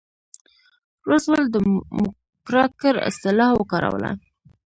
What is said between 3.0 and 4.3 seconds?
اصطلاح وکاروله.